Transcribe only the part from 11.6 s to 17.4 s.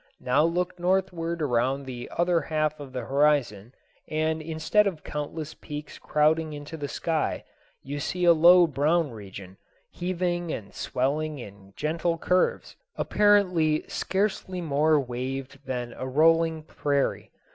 gentle curves, apparently scarcely more waved than a rolling prairie.